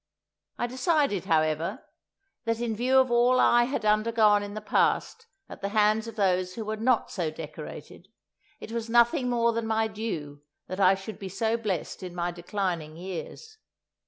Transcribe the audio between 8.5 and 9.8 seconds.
it was nothing more than